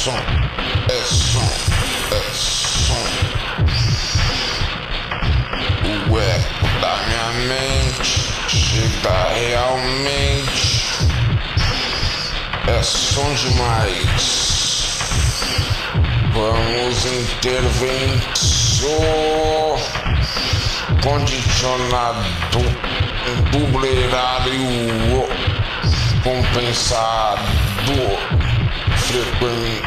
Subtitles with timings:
[0.00, 1.44] som, é som,
[2.10, 3.04] é som.
[6.08, 10.70] O eco da minha mente chega realmente.
[12.66, 14.98] É som demais.
[16.32, 18.08] Vamos intervenção.
[21.02, 22.24] Condicionado,
[23.52, 25.28] dublerário,
[26.24, 27.44] compensado
[29.10, 29.82] frequente.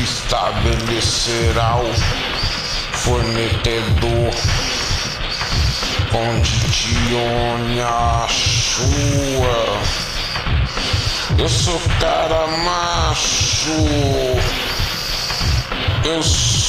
[0.00, 1.92] Estabelecerá o
[2.96, 4.34] fornecedor.
[6.12, 9.58] Condicione a sua.
[11.38, 13.72] Eu sou cara macho.
[16.04, 16.68] Eu sou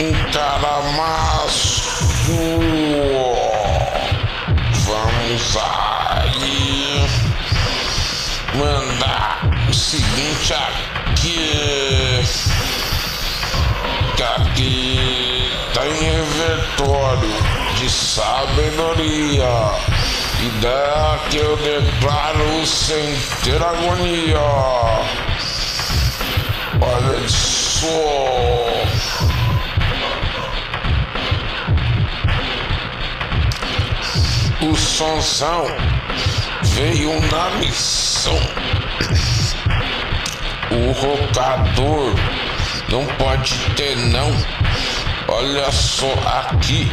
[0.00, 2.79] um cara macho
[9.72, 12.22] seguinte aqui
[14.16, 17.28] que aqui tá em repertório
[17.76, 19.72] de sabedoria
[20.42, 24.40] ideia que eu declaro sem ter agonia
[26.80, 28.50] olha só
[34.62, 35.66] o sonzão
[36.62, 38.38] veio na missão.
[40.70, 42.14] O rocador
[42.88, 44.30] não pode ter não.
[45.28, 46.90] Olha só aqui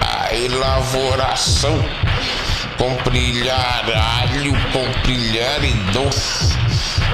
[0.00, 1.78] a elaboração.
[2.76, 6.08] Com brilharalho, com brilharidão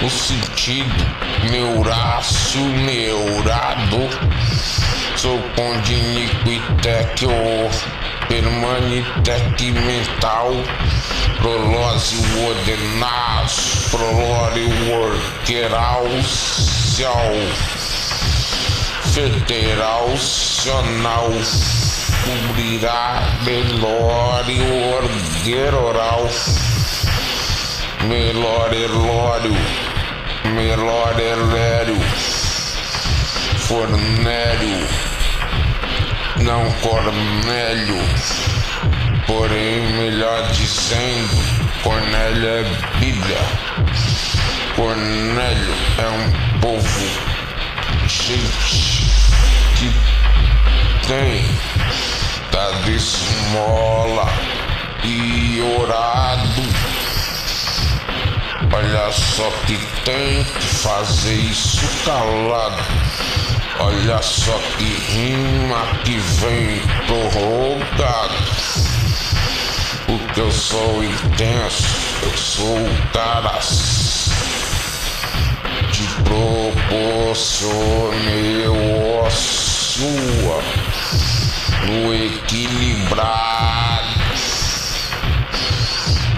[0.03, 1.07] o sentido
[1.51, 4.11] neurácio, neurado
[5.25, 7.31] sou condinico e tecio
[8.29, 10.53] permanitec mental
[11.41, 12.17] prolose
[12.49, 16.07] ordenaço prolore workeral
[16.97, 17.33] céu
[19.13, 20.09] federal
[22.25, 24.61] cobrirá melore
[24.97, 26.31] orgueiro oral
[28.09, 29.57] melore elório
[30.55, 32.01] melore elério
[33.59, 35.14] fornério
[36.41, 37.99] não Cornélio,
[39.27, 41.37] porém melhor dizendo,
[41.83, 42.63] Cornélio é
[42.99, 43.39] Bíblia.
[44.75, 47.11] Cornélio é um povo,
[48.09, 49.07] gente
[49.77, 49.93] que
[51.07, 51.45] tem
[52.51, 54.29] dado esmola
[55.05, 56.65] e orado.
[58.73, 62.83] Olha só que tem que fazer isso calado
[63.81, 68.35] Olha só que rima que vem prorrogado.
[70.07, 71.83] Porque eu sou intenso,
[72.23, 73.59] eu sou o cara
[75.91, 78.65] de proporcionei
[79.27, 80.63] a sua
[81.87, 84.15] no equilibrado.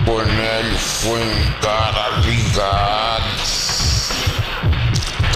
[0.07, 3.27] Cornélio foi um cara ligado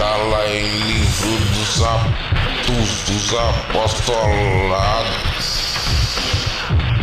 [0.01, 5.61] tá lá em dos, atos dos apostolados.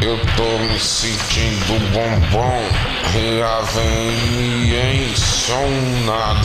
[0.00, 2.62] Eu tô me sentindo bombom,
[3.12, 4.48] reavenção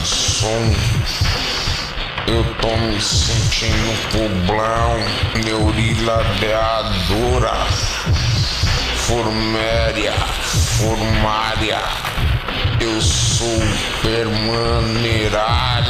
[0.04, 0.74] som.
[2.26, 4.98] Eu tô me sentindo poblão,
[5.44, 7.54] neuriladeadora,
[9.06, 10.14] forméria,
[10.78, 11.78] formária.
[12.80, 13.60] Eu sou
[14.02, 15.84] permaneralha,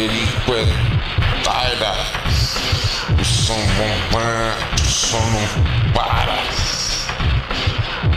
[0.00, 1.92] veriquetaira.
[3.18, 5.46] O som bombante, o som não
[5.92, 6.38] para.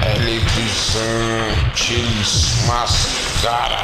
[0.05, 2.25] É eletrizante, ele
[2.67, 3.83] mascara.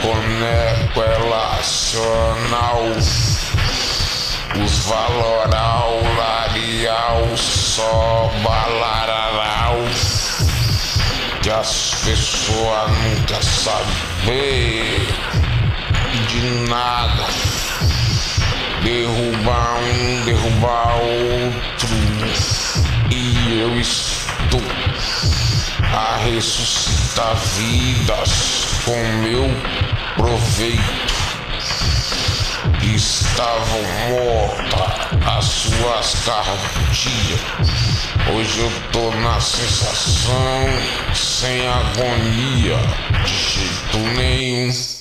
[0.02, 2.84] coneco relacional,
[4.64, 9.78] os valoral, larial, só balaral,
[11.42, 15.08] que as pessoas nunca saber
[16.28, 17.26] de nada.
[18.84, 21.90] Derrubar um, derrubar outro,
[23.12, 24.29] e eu estou
[25.94, 29.50] a ressuscitar vidas com meu
[30.16, 31.20] proveito.
[32.96, 34.90] Estavam mortas
[35.26, 37.40] as suas cardias.
[38.34, 40.34] Hoje eu tô na sensação
[41.14, 42.78] sem agonia
[43.26, 45.00] de jeito nenhum.